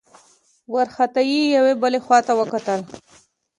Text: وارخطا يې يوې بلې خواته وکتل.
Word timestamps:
وارخطا 0.73 1.21
يې 1.31 1.41
يوې 1.55 1.73
بلې 1.81 1.99
خواته 2.05 2.33
وکتل. 2.39 2.79